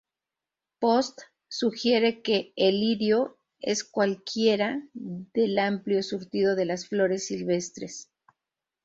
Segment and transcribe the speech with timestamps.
[0.83, 1.19] Post
[1.57, 8.09] sugiere que "el lirio" es cualquiera del amplio surtido de las flores silvestres.